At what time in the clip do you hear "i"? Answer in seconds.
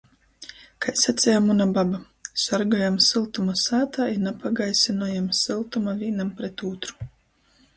4.15-4.17